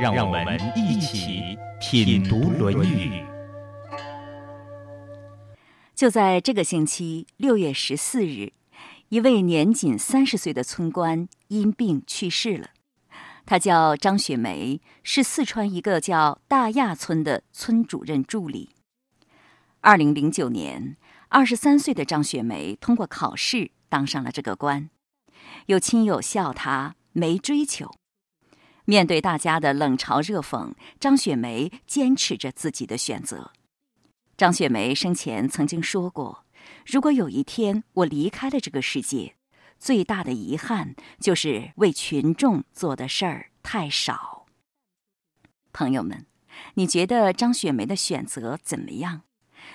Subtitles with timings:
[0.00, 3.22] 让我们一起品读《论语》。
[5.94, 8.54] 就在这个星期六月十四日，
[9.10, 12.70] 一位年仅三十岁的村官因病去世了。
[13.44, 18.70] 他叫张雪梅，是四川一个叫大亚村的村主任助理。
[19.82, 20.96] 二零零九年，
[21.28, 24.88] 二十三岁的张雪梅通过考试当上了这个官。
[25.66, 27.99] 有亲友笑她没追求。
[28.84, 33.52] 面对大家的冷嘲热讽，张雪梅坚持着自己的选择。
[34.36, 36.44] 张雪梅生前曾经说过
[36.86, 39.36] ：“如果有一天我离开了这个世界，
[39.78, 44.46] 最大的遗憾就是为群众做的事儿太少。”
[45.72, 46.26] 朋友们，
[46.74, 49.22] 你觉得张雪梅的选择怎么样？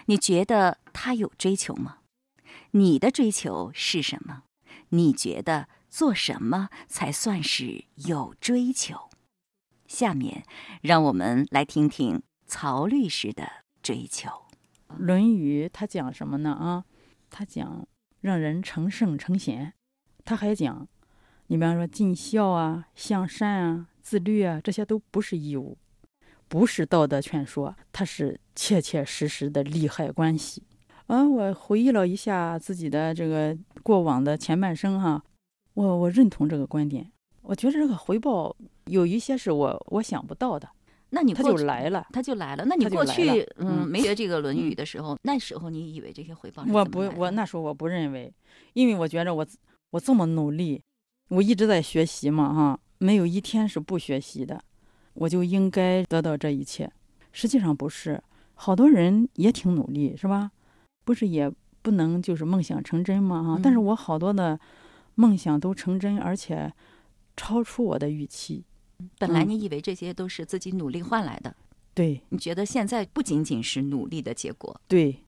[0.08, 2.00] 你觉得她有追求吗？
[2.72, 4.44] 你的追求是什么？
[4.90, 5.70] 你觉得？
[5.96, 9.10] 做什么才算是有追求？
[9.88, 10.44] 下面，
[10.82, 13.50] 让我们来听听曹律师的
[13.82, 14.30] 追求。
[14.98, 16.52] 《论语》他讲什么呢？
[16.52, 16.84] 啊，
[17.30, 17.88] 他讲
[18.20, 19.72] 让人成圣成贤。
[20.26, 20.86] 他还讲，
[21.48, 25.78] 你比方说尽孝啊、向善啊、自律啊，这些都不是义务，
[26.50, 30.62] 不是道德劝说，它是切切实实的利害关系。
[31.08, 35.24] 啊，我回忆了一下自己的这个过往的前半生，哈。
[35.76, 37.10] 我我认同这个观点，
[37.44, 38.54] 我觉得这个回报
[38.86, 40.68] 有一些是我我想不到的。
[41.12, 42.66] 那你他就来了，他就来了。
[42.66, 46.66] 那你过去嗯没学这个《论语》的时候，那时候你以为这些回报？
[46.68, 48.34] 我不，我那时候我不认为，
[48.74, 49.46] 因为我觉着我
[49.92, 50.82] 我这么努力，
[51.30, 54.60] 我一直在学习嘛哈，没有一天是不学习的，
[55.14, 56.92] 我就应该得到这一切。
[57.32, 58.22] 实际上不是，
[58.56, 60.52] 好多人也挺努力，是吧？
[61.06, 61.50] 不是也
[61.82, 63.60] 不能就是梦想成真嘛哈。
[63.62, 64.60] 但是我好多的。
[65.16, 66.72] 梦想都成真，而且
[67.36, 68.64] 超出我的预期。
[69.18, 71.54] 本来你以为这些都是自己努力换来的，
[71.94, 72.22] 对？
[72.30, 74.80] 你觉得现在不仅仅是努力的结果？
[74.88, 75.24] 对，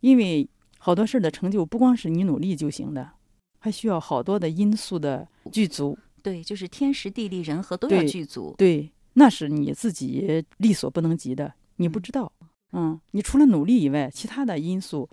[0.00, 0.48] 因为
[0.78, 3.10] 好多事儿的成就不光是你努力就行的，
[3.58, 5.98] 还需要好多的因素的具足。
[6.22, 8.54] 对，就是天时地利人和都要具足。
[8.56, 12.32] 对，那是你自己力所不能及的，你不知道。
[12.72, 15.08] 嗯，你除了努力以外，其他的因素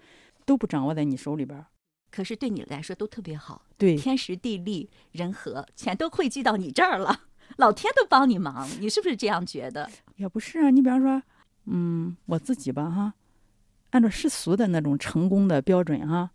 [0.46, 1.66] 都不掌握在你手里边儿。
[2.16, 7.24] 可是对你来说都特别好，对，天时地利人和全都汇聚到你这儿了，
[7.58, 9.90] 老天都帮你忙，你是不是这样觉得？
[10.16, 11.22] 也不是啊，你比方说，
[11.66, 13.14] 嗯，我自己吧，哈，
[13.90, 16.31] 按照世俗的那种成功的标准，哈，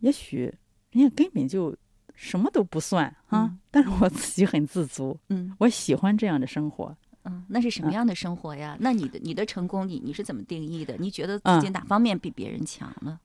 [0.00, 0.54] 也许
[0.90, 1.74] 人家根本就
[2.14, 6.94] 什么都不算啊，但是我自己很自足，嗯，我喜欢这样的生活，
[7.24, 8.76] 嗯，那是什么样的生活呀？
[8.78, 10.94] 那你的你的成功，你你是怎么定义的？
[10.98, 13.18] 你觉得自己哪方面比别人强呢？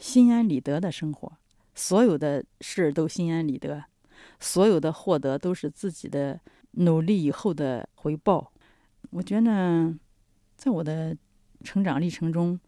[0.00, 1.30] 心安理得的生活，
[1.74, 3.84] 所有的事儿都心安理得，
[4.40, 6.40] 所有的获得都是自己的
[6.72, 8.50] 努力以后的回报。
[9.10, 9.94] 我觉得，
[10.56, 11.14] 在我的
[11.62, 12.58] 成长历程中，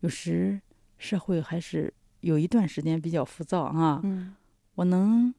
[0.00, 0.60] 有时
[0.98, 4.00] 社会还是有一段时间比较浮躁啊。
[4.02, 4.34] 嗯，
[4.74, 5.32] 我能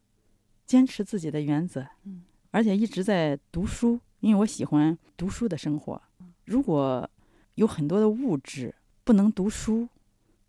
[0.65, 6.01] 坚持自己的原则，嗯，而且一直在读书，因为我喜欢读书的生活。
[6.45, 7.09] 如果
[7.55, 8.73] 有很多的物质
[9.03, 9.89] 不能读书。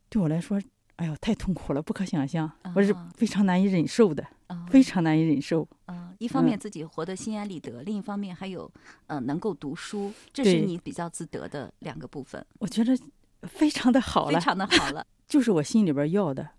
[0.08, 0.60] 对我来说，
[0.96, 4.26] 哎呦，太痛苦了，不可想象，我是非常难以忍受的，
[4.68, 5.66] 非常难以忍受。
[5.86, 8.70] 啊，一方面自己活得心安理得，另一方面还有，
[9.06, 12.44] 呃，能够读书，这是你比较自得的两个部分。
[12.58, 12.98] 我觉得
[13.42, 16.50] 非常的好了，非常的好了，就是我心里边要的，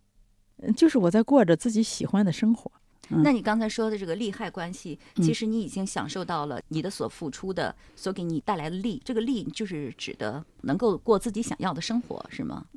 [0.78, 2.72] 就是我在过着自己喜欢的生活。
[3.10, 12.68] 那你刚才说的这个利害关系，其实你已经享受到了你的所付出的，所给你带来的利，这个利就是指的能够过自己想要的生活，是吗？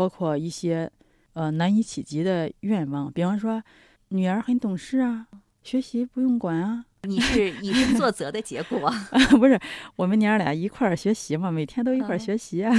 [0.00, 0.90] 包括一些，
[1.34, 3.62] 呃，难以企及的愿望，比方说，
[4.08, 5.26] 女儿很懂事啊，
[5.62, 6.86] 学习不用管啊。
[7.04, 8.90] 你是以身作则的结果，
[9.38, 9.60] 不是？
[9.96, 12.72] 我们娘俩一块儿学习嘛，每天都一块儿学习啊。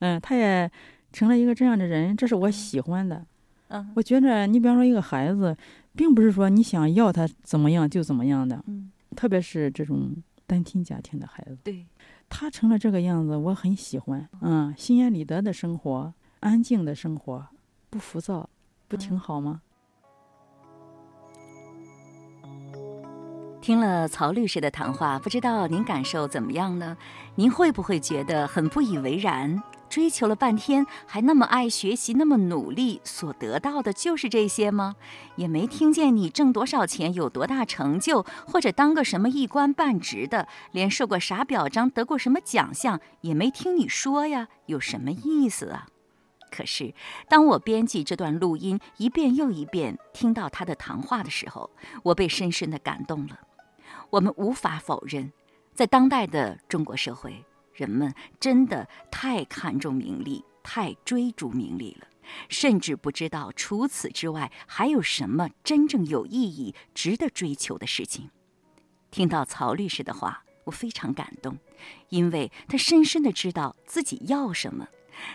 [0.00, 0.68] 嗯， 他也
[1.12, 3.24] 成了一个这样的人，这是我喜欢的。
[3.68, 5.56] 嗯，我觉着，你比方说一个孩子，
[5.94, 8.60] 并不是说你想要他怎么样就怎么样的。
[8.66, 10.16] 嗯，特别是这种
[10.48, 11.86] 单亲家庭的孩子，对，
[12.28, 14.28] 他成了这个样子，我很喜欢。
[14.40, 16.12] 嗯，心安理得的生活。
[16.40, 17.46] 安静的生活，
[17.90, 18.48] 不浮躁，
[18.88, 19.60] 不挺好吗？
[23.60, 26.96] 听了曹律师的谈话，不知道您感受怎么样呢？
[27.34, 29.62] 您会不会觉得很不以为然？
[29.90, 34.96] 追求了半天，还那么爱学习，那么努力，所得到的就是这些吗？
[35.36, 45.86] 也没听见你挣多少钱，有多大成就，或者当个什么一官半职的，连受过啥表彰，得过什么奖项，也没听你说呀，有什么意思啊？
[46.50, 46.92] 可是，
[47.28, 51.70] 当我编辑这段录音一遍又一遍，听到他的谈话的时候，
[52.02, 53.38] 我被深深的感动了。
[54.10, 55.32] 我们无法否认，
[55.74, 57.44] 在当代的中国社会。
[57.72, 62.06] 人们真的太看重名利，太追逐名利了，
[62.50, 68.28] 甚至不知道除此之外还有什么真正有意义、值得追求的事情。
[69.10, 71.56] 听到曹律师的话，我非常感动，
[72.10, 74.86] 因为他深深的知道自己要什么。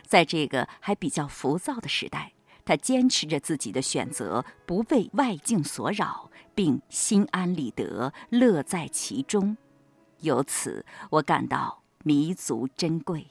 [0.05, 2.33] 在这个还比较浮躁的时代，
[2.63, 9.57] 他坚持着自己的选择，不被外境所扰，并心安理得，乐在其中。
[10.19, 11.81] 由此，我感到。
[12.07, 13.29] 弥足珍贵。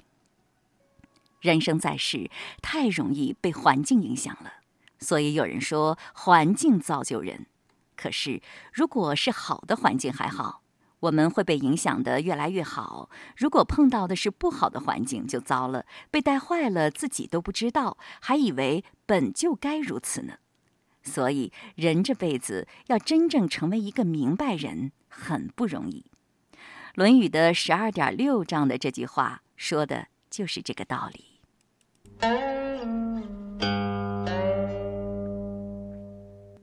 [1.41, 2.29] 人生在世，
[2.61, 4.55] 太容易被环境影响了，
[4.99, 7.47] 所以有人说环境造就人。
[7.95, 8.43] 可是，
[8.73, 10.64] 如果是好的环境还好，
[11.05, 20.39] 我们会被影响的越来越好；如果碰到的是不好的环境，就糟了，被带坏了，自己都不知道，还以为本就该如此呢。
[21.03, 26.07] 所以，人这辈子要真正成为一个明白人，很不容易。
[26.95, 31.25] 《论语》的十二点六章的这句话说的就是这个道理。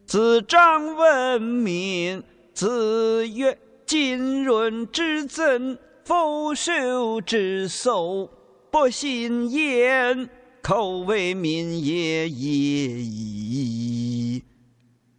[0.08, 2.24] 子张问敏，
[2.56, 3.56] 子曰
[3.92, 8.30] ：“浸润之赠，腐朽之馊，
[8.72, 10.30] 不信焉，
[10.62, 14.42] 口为民也已矣。”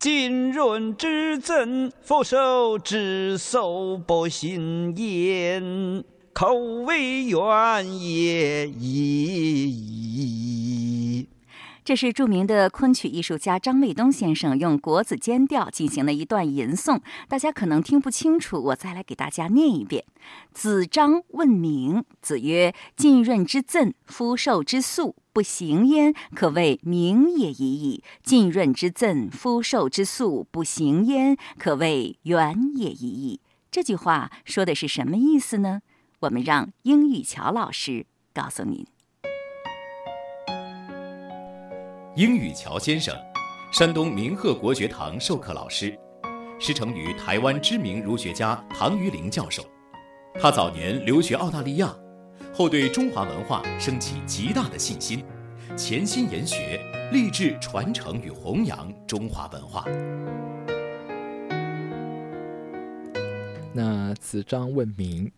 [0.01, 6.03] 浸润之赠，腐朽之馊，不行焉，
[6.33, 9.69] 口为怨也矣。
[11.85, 20.05] 这是著名的昆曲艺术家张卫东先生用国子监调进行的一段吟诵，大家可能听不清楚，我再来给大家念一遍：
[20.53, 33.41] 子张问名，子曰：“浸润之赠，夫寿之粟。”不行焉，可谓名也已矣；浸润之赠，肤受之粟，不行焉，可谓远也已矣。
[33.71, 35.81] 这句话说的是什么意思呢？
[36.21, 38.87] 我们让英语乔老师告诉您。
[42.15, 43.17] 英语乔先生，
[43.73, 45.99] 山东明鹤国学堂授课老师，
[46.61, 49.65] 师承于台湾知名儒学家唐于龄教授。
[50.39, 51.91] 他早年留学澳大利亚。
[52.53, 55.25] 后对中华文化升起极大的信心，
[55.75, 56.79] 潜心研学，
[57.11, 59.87] 立志传承与弘扬中华文化。
[63.73, 65.33] 那子张问明，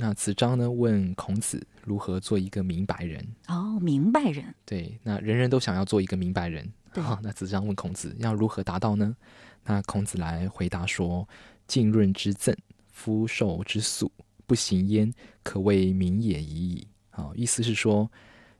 [0.00, 3.26] 那子张呢问孔子如何做一个明白人？
[3.48, 4.54] 哦，明白人。
[4.64, 6.70] 对，那人人都想要做一个明白人。
[6.92, 7.02] 对。
[7.22, 9.16] 那子张问孔子要如何达到呢？
[9.64, 11.28] 那孔子来回答说
[11.66, 12.56] ：“浸润之赠，
[12.92, 14.10] 肤受之素。”
[14.46, 15.12] 不行焉，
[15.42, 16.86] 可谓明也已矣。
[17.10, 18.10] 好，意思是说，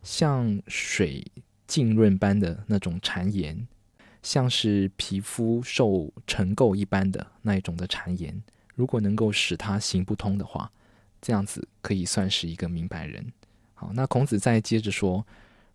[0.03, 1.25] 像水
[1.67, 3.67] 浸润般的那种谗言，
[4.23, 8.43] 像是皮肤受尘垢一般的那一种的谗言，
[8.75, 10.71] 如果能够使它行不通的话，
[11.21, 13.33] 这样子可以算是一个明白人。
[13.75, 15.27] 好，那孔子再接着说，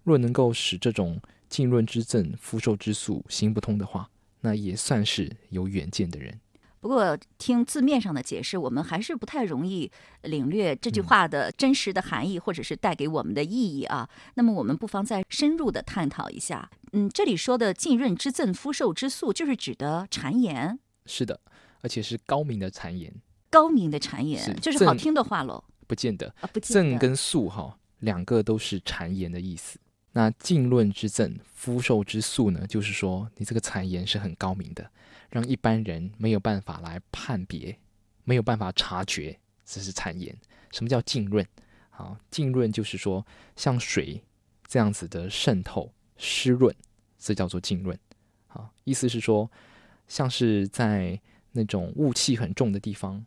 [0.03, 1.19] 若能够使这种
[1.49, 4.09] 浸润之政、肤受之素行不通的话，
[4.41, 6.39] 那也算是有远见的人。
[6.81, 9.89] 不过，听字面上的解释，我们还是不太容易
[10.23, 14.09] 领略这句话的真实的含义，或者是带给我们的意义啊。
[14.33, 16.69] 那么，我们不妨再深入的探讨一下。
[16.91, 20.77] 嗯，这里说的“浸润之赠，肤受之素”，就是指的谗言。
[21.05, 21.39] 是的，
[21.79, 23.13] 而且是高明的谗言。
[23.53, 25.63] 高明的谗言，就是好听的话喽。
[25.85, 26.89] 不见得啊，不见得。
[26.89, 29.77] 正跟素哈，两个都是谗言的意思。
[30.13, 34.89] 那“浸润之正，肤受之素”呢，就是说你这个谗言是很高明的。
[35.29, 37.77] 让一般人没有办法来判别，
[38.23, 40.35] 没有办法察觉，这是谗言。
[40.71, 41.45] 什么叫浸润？
[41.91, 43.23] 好，浸润就是说
[43.55, 44.19] 像水
[44.67, 46.75] 这样子的渗透、湿润，
[47.19, 47.97] 这叫做浸润。
[48.47, 49.49] 好，意思是说，
[50.07, 51.19] 像是在
[51.51, 53.23] 那种雾气很重的地方，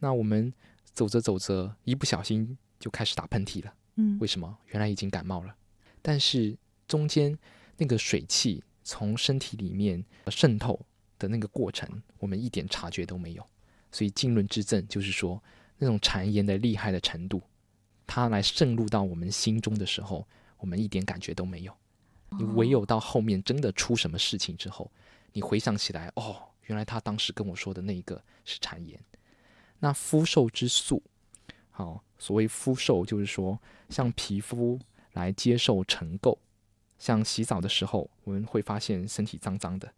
[0.00, 0.52] 那我们
[0.92, 3.72] 走着走着，一不小心就开始打喷嚏了。
[3.94, 4.58] 嗯，为什么？
[4.66, 5.54] 原来已经感冒了。
[6.02, 7.38] 但是中间
[7.76, 10.84] 那个水汽从身体里面渗透。
[11.20, 11.86] 的那个过程，
[12.18, 13.46] 我们一点察觉都没有，
[13.92, 15.38] 所以浸润之症就是说，
[15.76, 17.42] 那种谗言的厉害的程度，
[18.06, 20.26] 它来渗入到我们心中的时候，
[20.56, 21.76] 我们一点感觉都没有。
[22.38, 24.90] 你唯有到后面真的出什么事情之后，
[25.34, 28.98] 你回想起来，哦，原来他当时跟我说的那一个是谗言。
[29.80, 31.02] 那肤受之素，
[31.70, 33.58] 好，所谓肤受就是说，
[33.88, 34.78] 像皮肤
[35.12, 36.38] 来接受尘垢，
[36.98, 39.92] 像洗澡的时候，我们会发现身体脏脏的，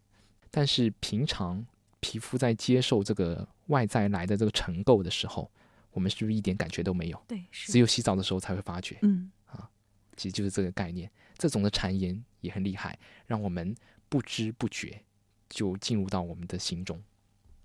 [0.49, 1.65] 但是平常
[1.99, 5.51] 皮肤在接受这个外在来的这个尘垢的时候，
[5.91, 7.23] 我们是不是一点感觉都没有？
[7.27, 8.97] 对，只有洗澡的时候才会发觉。
[9.01, 9.69] 嗯，啊
[10.15, 11.11] 其实就是这个概念。
[11.37, 13.75] 这种的谗言也很厉害，让我们
[14.07, 15.01] 不知不觉
[15.49, 17.01] 就进入到我们的心中，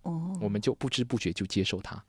[0.09, 2.03] 哦，我们就不知不觉就接受它。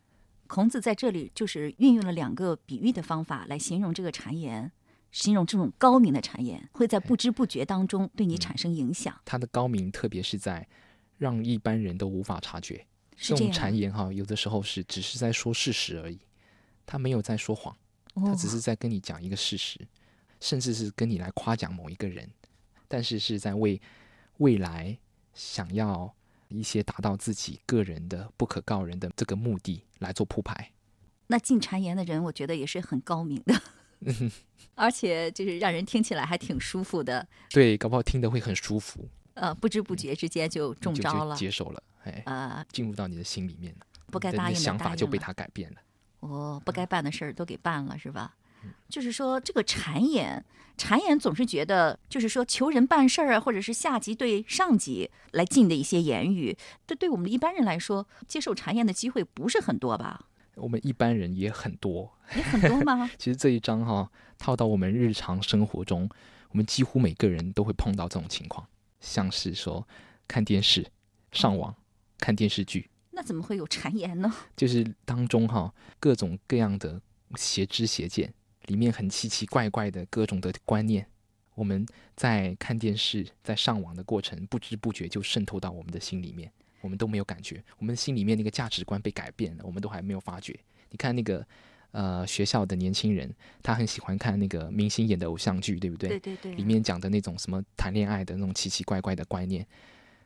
[0.48, 4.72] 孔子在这里就是运用了两个比喻的方法来形容这个谗言，
[5.12, 10.68] 形容这种高明的谗言会在不知不觉当中对你产生影响，它的高明，特别是在
[11.18, 12.86] 让一般人都无法察觉。
[13.16, 13.72] 这这种谗。
[13.74, 16.18] 言哈，有的时候是只是在说事实而已，
[16.86, 17.76] 他没有在说谎，
[18.16, 19.80] 他哦只是在跟你讲一个事实，
[20.40, 22.28] 甚至是跟你来夸奖某一个人，
[22.88, 23.80] 但是是在为
[24.38, 24.98] 未来
[25.34, 26.12] 想要
[26.50, 30.72] 一些达到自己个人的不可告人的这个目的来做铺排。
[31.28, 33.62] 那进谗言的人，我觉得也是很高明的，
[34.76, 37.28] 而且就是让人听起来还挺舒服的。
[37.50, 41.36] 对，搞不好听得会很舒服，呃，不知不觉之间就中招了。
[41.36, 45.78] 接受了，哎，呃，进入到你的心里面了，不该答应的想法就被他改变了。
[46.22, 48.36] 哦，不该办的事儿都给办了，是吧？
[48.64, 50.44] 嗯就是说，这个谗言，
[50.78, 60.26] 谗言总是觉得，就是说求人办事儿啊，或者是下级对上级来进的一些言语，这对我们一般人来说，接受谗言的机会不是很多吧？
[60.56, 63.10] 我们一般人也很多，也很多吗？
[63.18, 66.10] 其实这一章哈、套到我们日常生活中，
[66.50, 68.68] 我们几乎每个人都会碰到这种情况，
[69.00, 69.88] 像是说
[70.28, 70.86] 看电视、
[71.32, 71.76] 上网、
[72.18, 74.34] 看电视剧，那怎么会有谗言呢？
[74.58, 77.00] 就是当中哈、各种各样的
[77.36, 78.34] 邪知邪见，
[78.70, 81.04] 里面很奇奇怪怪的各种的观念，
[81.56, 81.84] 我们
[82.16, 90.58] 在看电视、在上网的过程，不知不觉就渗透到我们的心里面，我们都没有感觉，我们心里面那个价值观被改变了，我们都还没有发觉。
[90.92, 91.44] 你看那个
[91.92, 93.34] 呃学校的年轻人，
[93.64, 96.10] 他很喜欢看那个明星演的偶像剧，对不对？
[96.10, 99.66] 对对对，里面讲的那种什么谈恋爱的那种奇奇怪怪的观念，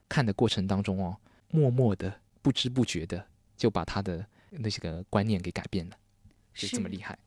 [0.10, 1.16] 看的过程当中哦，
[1.50, 5.98] 默默的、不知不觉的就把他的那些个观念给改变了，
[6.54, 7.18] 就这么厉害。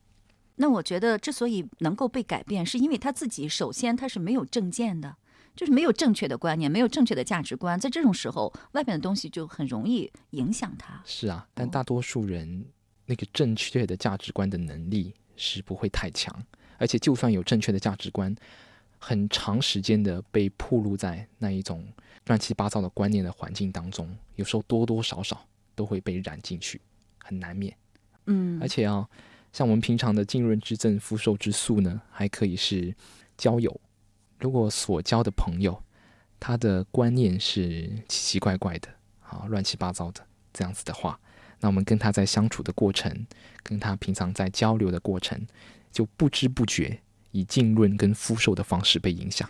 [0.57, 5.17] 那我觉得，之所以能够被改变，是因为他自己首先他是没有正见的，
[5.55, 7.79] 就是没有正确的观念，没有正确的价值观。
[7.79, 11.03] 在这种时候，外面的东西就很容易影响他。
[11.05, 12.65] 是啊，但哦大多数人
[13.05, 16.35] 那个正确的价值观的能力是不会太强，
[16.79, 18.35] 而且就算有正确的价值观，
[18.99, 21.87] 很长时间的被暴露在那一种
[22.27, 26.81] 乱七八糟的观念的环境当中，有时候多多少少都会被染进去，
[27.23, 27.77] 很难免。
[28.25, 29.09] 嗯，而且啊，
[29.57, 32.95] 像我们平常的浸润之正、福寿之素呢，还可以是
[33.39, 33.81] 交友。
[34.39, 35.83] 如果所交的朋友，
[36.39, 38.89] 他的观念是奇奇怪怪的
[39.23, 40.21] 啊，乱七八糟的
[40.53, 41.19] 这样子的话，
[41.61, 43.27] 那我们跟他在相处的过程，
[43.63, 45.47] 跟他平常在交流的过程，
[45.91, 49.49] 就不知不觉以浸润跟肤受的方式被影响。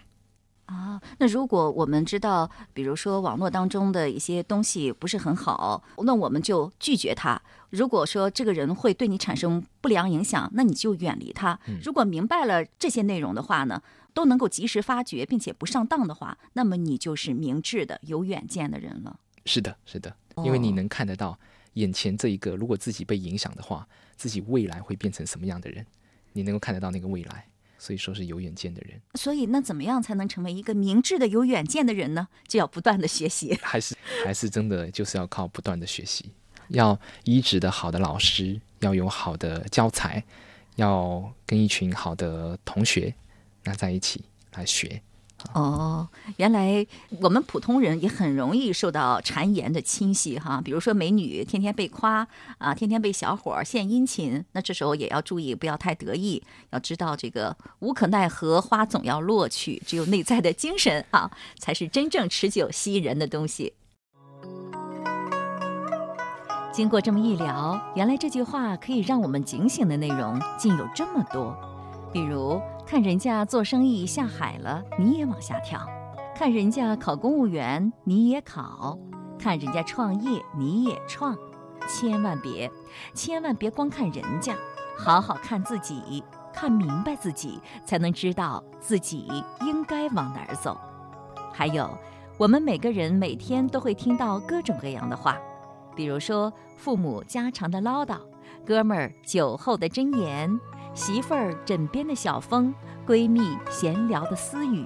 [0.97, 7.41] 啊，那如果我们知道，比如说网络当中的一些东西不是很好，那我们就拒绝他。
[7.71, 11.59] 如果说这个人会对你产生不良影响，那你就远离他。
[11.83, 13.83] 如果明白了这些内容的话呢，
[14.15, 19.19] 都能够及时发觉，并且不上当的话，那么你就是明智的、有远见的人了。
[19.45, 21.38] 是的，是的，因为你哦能看得到
[21.75, 23.87] 眼前这一个，如果自己被影响的话，
[24.17, 25.85] 自己未来会变成什么样的人，
[26.33, 27.47] 你能够看得到那个未来，
[27.78, 32.28] 所以说是有远见的人，所以，那怎么样才能成为一个明智的、有远见的人呢？
[32.49, 33.56] 就要不断的学习。
[33.62, 36.30] 还是还是真的就是要靠不断的学习，
[36.68, 40.25] 要一直的好的老师，要有好的教材，
[40.76, 43.14] 要跟一群好的同学
[43.64, 45.02] 那在一起来学。
[45.52, 46.85] 哦，原来
[47.21, 50.61] 我们普通人也很容易受到谗言的侵袭哈。
[50.64, 52.26] 比如说美女天天被夸
[52.59, 63.75] 啊，天天被小伙献殷勤，那这时候也要注意，不要太得意，要知道这个无可奈何花总要落去，只有内在的精神啊， 才是真正持久吸引人的东西。
[66.73, 71.57] 经过这么一聊，原来这句话可以让我们警醒的内容竟有这么多，
[72.12, 75.81] 比如看人家做生意下海了，你也往下跳；
[76.37, 78.97] 看人家考公务员，你也考；
[79.37, 81.37] 看人家创业，你也创。
[81.88, 82.71] 千万别，
[83.12, 84.55] 千万别光看人家，
[84.97, 89.26] 好好看自己，看明白自己，才能知道自己
[89.62, 90.78] 应该往哪儿走。
[91.52, 91.90] 还有，
[92.38, 95.37] 我们每个人每天都会听到各种各样的话，
[95.97, 98.16] 比如说父母家常的唠叨，
[98.64, 100.57] 哥们儿酒后的箴言，
[100.97, 102.75] 媳妇儿枕边的小风，
[103.07, 104.83] 闺蜜闲聊的私语，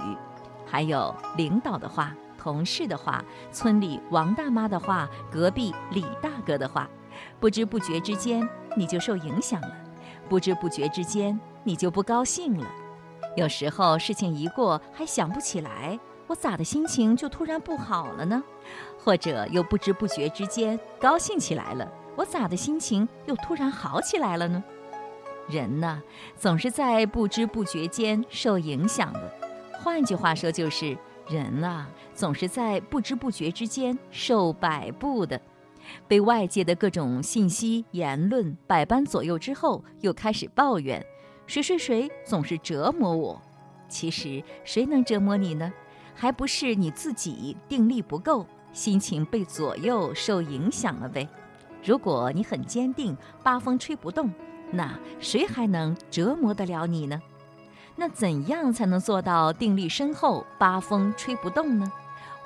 [0.67, 6.91] 还有领导的话、同事的话，村里王大妈的话，隔壁李大哥的话，
[7.39, 9.73] 不知不觉之间你就受影响了，
[10.29, 12.67] 不知不觉之间你就不高兴了。
[13.37, 18.43] 有时候事情一过，还想不起来，我咋的心情就突然不好了呢？
[18.99, 24.61] 或者又不知不觉之间高兴起来了，我咋的心情又突然好起来了呢？
[25.51, 26.03] 人呢，
[26.37, 29.33] 总是在不知不觉间受影响的。
[29.73, 30.97] 换句话说，就是
[31.29, 35.41] 人啊，总是在不知不觉之间受摆布的，
[36.07, 41.05] 被外界的各种信息、言论百般左右之后，又开始抱怨。
[41.47, 43.43] 谁谁谁总是折磨我，
[43.89, 45.73] 其实谁能折磨你呢？
[46.15, 51.27] 还不是你自己定力不够，心情被左右受影响了呗。
[51.83, 54.31] 如果你很坚定，八风吹不动，
[54.71, 57.21] 那谁还能折磨得了你呢？
[57.97, 61.93] 那怎样才能做到定力深厚，八风吹不动呢？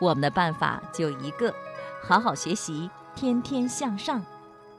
[0.01, 1.55] 我们的办法就一个：
[2.03, 4.25] 好好学习，天天向上。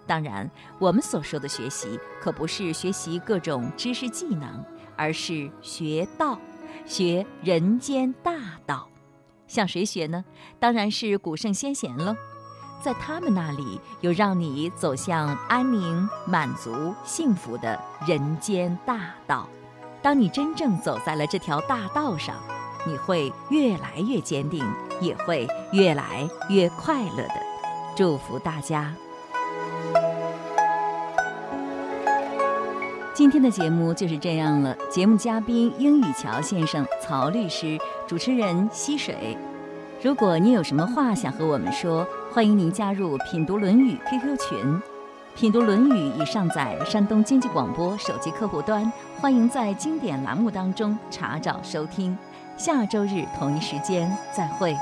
[0.05, 4.63] 当然，我们所说的学习可不是学习各种知识技能，
[4.95, 6.37] 而是学道，
[6.85, 8.33] 学人间大
[8.65, 8.89] 道。
[9.47, 10.25] 向谁学呢？
[10.59, 12.15] 当然是古圣先贤喽。
[12.81, 19.47] 在他们那里有让你走向安宁、满足、幸福的人间大道。
[20.01, 22.35] 当你真正走在了这条大道上，
[22.85, 24.63] 你会越来越坚定，
[25.01, 27.35] 也会越来越快乐的。
[27.95, 28.93] 祝福大家！
[33.13, 34.75] 今天的节目就是这样了。
[34.91, 39.37] 节目嘉宾英语桥先生、曹律师，主持人溪水。
[40.03, 42.05] 如果你有什么话想和我们说，
[42.35, 44.81] 欢迎您加入品读《论语》QQ 群。
[45.37, 52.17] 品读《论语》已上载山东经济广播手机客户端，欢迎在经典栏目当中查找收听。
[52.57, 54.75] 下周日同一时间再会。